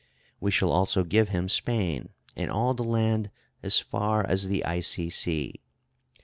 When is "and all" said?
2.35-2.73